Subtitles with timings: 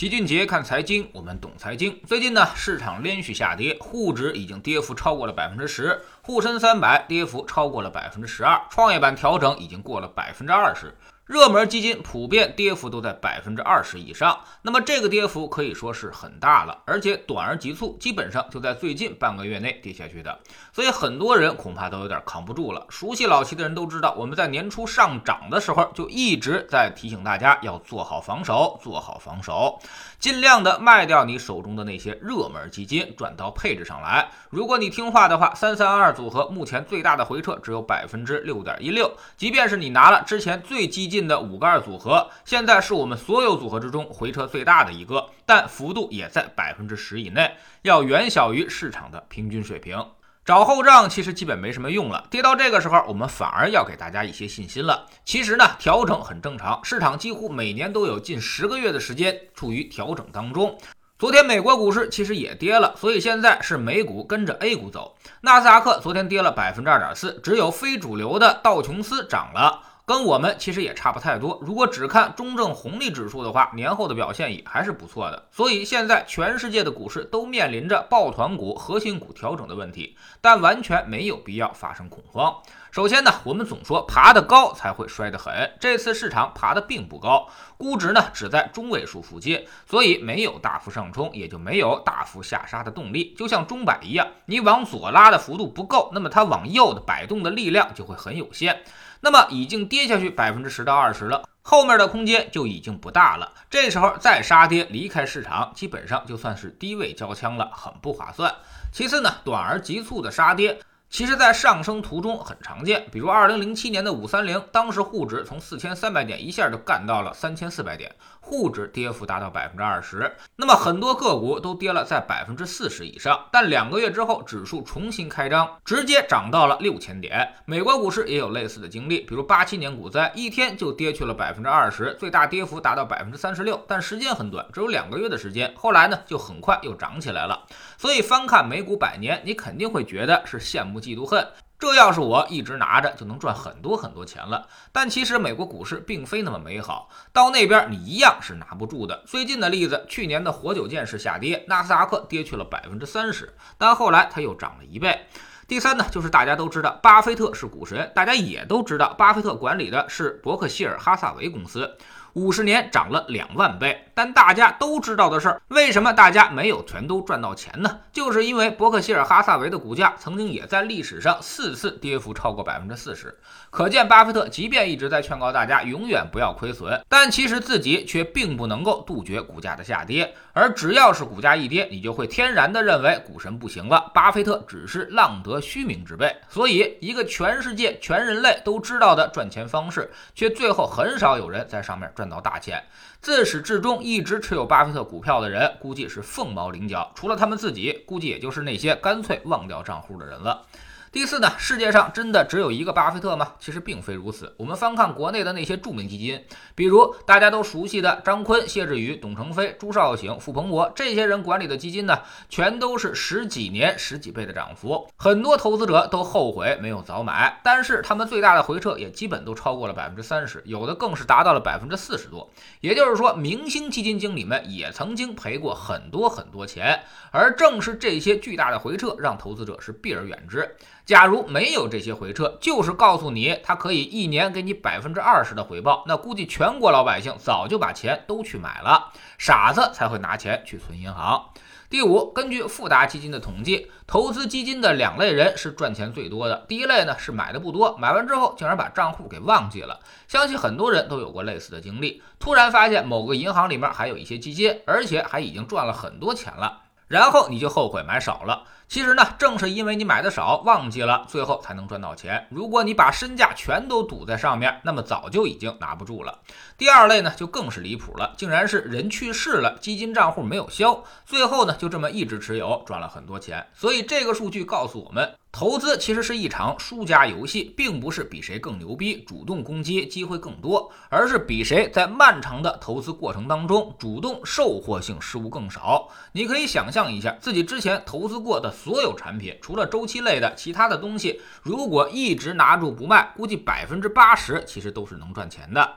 [0.00, 2.00] 齐俊杰看财经，我们懂财经。
[2.06, 10.96] 最近呢，市场连续下跌，沪指已经跌幅超过了百分之十，沪深三百跌幅超过了百分之十二，创业板调整已经过了百分之二十。
[11.30, 20.40] 热门基金普遍跌幅都在百分之二十以上，那么这个跌幅可以说是很大了，而且短而急促，基本上就在最近半个月内跌下去的，
[20.72, 22.84] 所以很多人恐怕都有点扛不住了。
[22.88, 29.78] 熟悉老齐的人都知道，我们在年初上涨的时候就一直在提醒大家要做好防守，做好防守，
[30.18, 34.28] 尽量的卖掉你手中的那些热门基金，转到配置上来。
[34.50, 41.19] 如果你听话的话，三三二组合目前最大的回撤只有百分之六点一六，即便是你拿了之前最激进。
[41.26, 50.04] 的五个二组合，现在是我们所有组合之中回撤最大的一个，但幅度也在百分之十以内，要远小于市场的平均水平。
[50.42, 55.06] 找后账其实基本没什么用了，跌到这个时候，我们反而要给大家一些信心了。
[55.24, 60.76] 其实呢，调整很正常，市场几乎每年都有近十个月的时间处于调整当中。
[61.18, 65.14] 昨天美国股市其实也跌了，所以现在是美股跟着 A 股走。
[65.42, 69.82] 纳斯达克昨天跌了百分之二点四，只有非主流的道琼斯涨了。
[70.04, 71.58] 跟我们其实也差不太多。
[71.62, 75.46] 如果只看中证红利指数的话，年后的表现也还是不错的。
[75.50, 82.56] 所以现在全世界的股市都面临着抱团股、核心股调整的问题，但完全没有必要发生恐慌。
[82.90, 93.32] 首先呢，我们总说爬得高才会摔得狠，这次市场爬得并不高，估值呢只在中位数附近，所以没有大幅上冲，也就没有大幅下杀的动力。
[93.38, 98.82] 就像钟摆一样，你往左拉的幅度不够，那么它往右的摆动的力量就会很有限。
[99.20, 103.52] 那么已经跌下去百分之十到二十了，后面的空间就已经不大了。
[103.68, 108.54] 这时候再杀跌离开市场，基本上就算是低位交枪了，很不划算。
[108.92, 110.80] 其次呢，短而急促的杀跌。
[111.10, 123.46] 其实，在上升途中很常见，比如二零零七年的五三零，当时沪指从四千三百点一下就干到了三千四百点，沪指跌幅达到百分之二十，那么很多个股都跌了在百分之四十以上。
[123.50, 127.54] 但两个月之后，指数重新开张，直接涨到了六千点。
[127.64, 135.74] 美国股市也有类似的经历，比如八七年股灾，一天就跌去了百分之二十，最大跌幅达到百分之三十六，但时间很短，只有两个月的时间。
[135.76, 137.66] 后来呢，就很快又涨起来了。
[137.98, 140.99] 所以翻看美股百年，你肯定会觉得是羡慕。
[141.00, 144.66] 嫉妒恨，这要是我一直拿着，就能赚很多很多钱了。
[144.92, 149.22] 但其实美国股市并非那么美好，到那边你一样是拿不住的。
[149.26, 155.26] 最近的例子，去年的活久见是下跌，纳斯达克跌去了百分之三十，但后来它又涨了一倍。
[155.66, 161.96] 第三呢，就是大家都知道巴菲特是股神，大家也都知道巴菲特管理的是伯克希尔哈萨维公司。
[162.34, 168.00] 五十年涨了两万倍，但大家都知道的事儿，为什么大家没有全都赚到钱呢？
[168.12, 173.34] 就是因为伯克希尔哈萨维的股价曾经也在历史上四次跌幅超过百分之四十。
[173.70, 180.34] 可见，巴菲特即便一直在劝告大家永远不要亏损，但其实自己却并不能够杜绝股价的下跌。
[180.52, 186.36] 而只要是股价一跌，你就会天然的认为股神不行了，巴菲特只是浪得虚名之辈。
[186.50, 192.84] 所以，一个全世界全人类都知道的赚钱方式，却最后很少有人在上面赚到大钱。
[193.20, 200.64] 自始至终一直持有巴菲特股票的人，估计是凤毛麟角，除了他们自己，估计也就是那些干脆忘掉账户的人了。
[201.12, 203.54] 第四呢，世界上真的只有一个巴菲特吗？
[203.58, 204.54] 其实并非如此。
[204.56, 206.40] 我们翻看国内的那些著名基金，
[206.76, 217.60] 比如大家都熟悉的张坤、谢志宇、董承飞、朱少醒、傅鹏博这些人管理的基金呢，全都是十几年、十几倍的涨幅，很多投资者都后悔没有早买。
[217.64, 222.48] 但是他们最大的回撤也基本都超过了百分之三十，有的更是达到了百分之四十多。
[222.80, 230.76] 也就是说，明星基金经理们也曾经赔过很多很多钱，而正是这些巨大的回撤，让投资者是避而远之。
[231.06, 241.46] 假如没有这些回撤，就是告诉你它可以一年给你百分之二十的回报，那估计全国老百姓早就把钱都去买了，傻子才会拿钱去存银行。
[241.88, 246.64] 第五，根据富达基金的统计，投资基金的两类人是赚钱最多的。
[246.68, 249.98] 第一类呢是买的不多，买完之后竟然把账户给忘记了。
[250.28, 258.62] 相信很多人都有过类似的经历，突然发现某个银行里面还有一些基金，而且还已经赚了很多钱了，然后你就后悔买少了。
[258.86, 262.46] 其实呢，正是因为你买的少，忘记了，最后才能赚到钱。
[262.50, 266.38] 如果你把身价全都赌在上面，那么早就已经拿不住了。
[266.78, 273.66] 第二类呢，就更是离谱了，竟然是人去世了，基金账户没有消，最后呢，就这么一直持有，赚了很多钱。
[273.74, 275.34] 所以这个数据告诉我们。
[275.52, 286.08] 投资其实是一场输家游戏，并不是比谁更牛逼、主动攻击机会更多，而是比谁在漫长的投资过程当中主动收获性失误更少。
[286.32, 295.96] 你可以想象一下，自己之前投资过的所有产品，除了周期类的，其他的东西如果一直拿住不卖，估计百分之八十其实都是能赚钱的。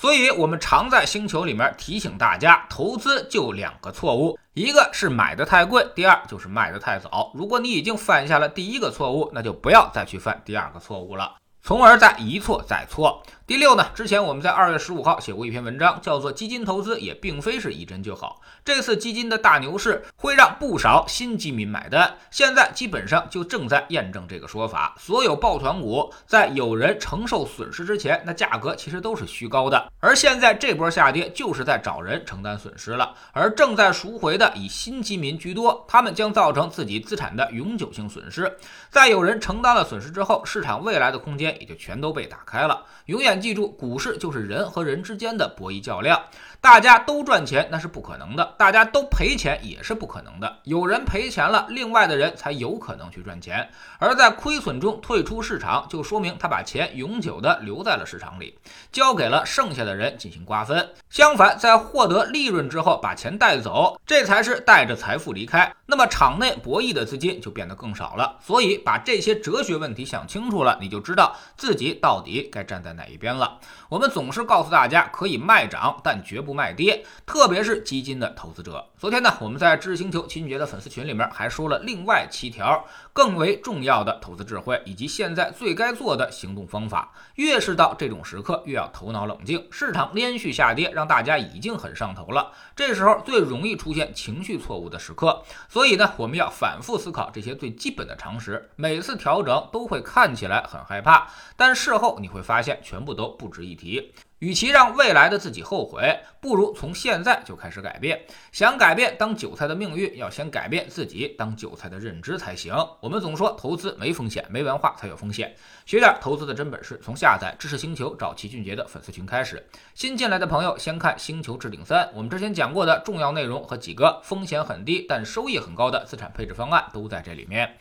[0.00, 7.30] 所以，我们常在星球里面提醒大家，投资就两个错误，一个是买的太贵，第二就是卖的太早。
[7.34, 11.36] 如果你已经犯下了第一个错误，那就不要再去犯第二个错误了。
[11.62, 13.22] 从而再一错再错。
[13.46, 18.40] 第六呢，之前我们在二月十五号写过一篇文章，叫做“基金投资也并非是一针就好”。
[18.64, 24.94] 这次基金的大牛市会让不少新基民买单，现在基本上就正在验证这个说法。
[25.00, 29.90] 所有抱团股在有人承受损失之前，那价格其实都是虚高的。
[29.98, 33.16] 而现在这波下跌就是在找人承担损失了。
[33.32, 38.56] 而正在赎回的以新基民居多，他们将造成自己资产的永久性损失。
[38.90, 41.49] 在有人承担了损失之后，市场未来的空间。
[41.58, 42.86] 也就全都被打开了。
[43.06, 46.22] 永远记住，股市就是人和人之间的博弈较量。
[46.62, 50.58] 大家都赚钱那是不可能的，大家都赔钱也是不可能的。
[50.64, 53.66] 有人赔钱了，另外的人才有可能去赚钱。
[53.98, 58.58] 而在亏损中退出市场，就说明他把钱永久的留在了市场里，
[58.92, 60.90] 交给了剩下的人进行瓜分。
[61.08, 65.72] 相反，在获得利润之后把钱带走，这才是带着财富离开。
[65.86, 68.36] 那么场内博弈的资金就变得更少了。
[68.38, 73.58] 所以把这些哲学问题想清楚了，你就知道自己到底该站在哪一边了。
[73.88, 76.49] 我们总是告诉大家可以卖涨，但绝不。
[76.50, 78.84] 不卖跌，特别是基金的投资者。
[78.98, 87.12] 昨天呢，我们在知识星球秦杰的粉丝群里面还说了另外七条更为重要的投资智慧，以及现在最该做的行动方法。
[87.36, 89.64] 越是到这种时刻，越要头脑冷静。
[89.70, 92.50] 市场连续下跌，让大家已经很上头了。
[92.74, 98.70] 这时候最容易出现情绪错误的时刻，所以呢，我们要反复思考这些最基本的常识。
[98.74, 104.12] 每次调整都会看起来很害怕，但事后你会发现全部都不值一提。
[104.40, 108.18] 与其让未来的自己后悔，不如从现在就开始改变。
[108.52, 112.74] 想改变当韭菜的命运，要先改变自己当韭菜的认知才行。
[113.00, 115.54] 我们总说投资没风险，没文化才有风险。
[115.84, 119.62] 学点投资的真本事，从下载知识星球找齐俊杰的粉丝群开始。
[119.94, 127.76] 新进来的朋友先看《星球置顶三》，我们之前讲过的重要内容和几个风险很低但收益很高的资产配置方案都在这里面。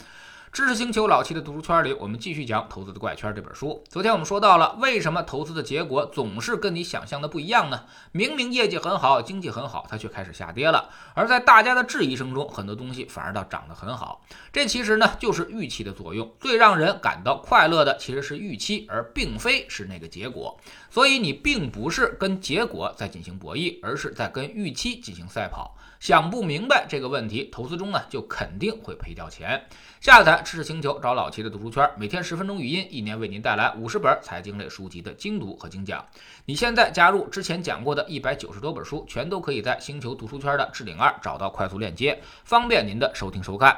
[0.51, 3.83] 知识星球老七的读书圈里，我们继续讲《投资的怪圈》这本书。
[3.87, 7.83] 昨天我们说到了，为什么投资的结果总是跟你想象的不一样呢？
[8.11, 10.89] 明明业绩很好，经济很好，它却开始下跌了。
[11.13, 14.25] 而在大家的质疑声中，很多东西反而倒涨得很好。
[14.51, 16.33] 这其实呢，就是预期的作用。
[16.39, 20.59] 最让人感到快乐的其实是预期，而并非是那个结果。
[20.89, 25.77] 所以你并不是跟结果在进行博弈，而是在跟预期进行赛跑。
[25.99, 29.61] 想不明白这个问题，投资中呢就肯定会赔掉钱。
[29.99, 36.05] 下载知识星球，找老齐的读书圈，每天十分钟语音，一年为您带来五十本财经类书籍的精读和精讲。
[36.45, 43.77] 你现在加入之前讲过的一百九十多本书，全都可以在星球读书圈的置顶二找到快速链接，方便您的收听收看。